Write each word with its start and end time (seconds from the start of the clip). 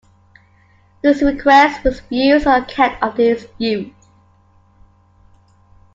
His 1.03 1.21
request 1.21 1.83
was 1.83 2.01
refused 2.01 2.47
on 2.47 2.63
account 2.63 3.03
of 3.03 3.17
his 3.17 3.47
youth. 3.59 3.93